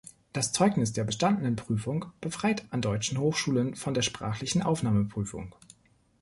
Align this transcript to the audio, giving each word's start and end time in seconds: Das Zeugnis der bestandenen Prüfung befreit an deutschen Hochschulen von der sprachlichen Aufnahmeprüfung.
Das 0.33 0.51
Zeugnis 0.51 0.93
der 0.93 1.03
bestandenen 1.03 1.55
Prüfung 1.55 2.05
befreit 2.21 2.65
an 2.71 2.81
deutschen 2.81 3.19
Hochschulen 3.19 3.75
von 3.75 3.93
der 3.93 4.01
sprachlichen 4.01 4.63
Aufnahmeprüfung. 4.63 5.53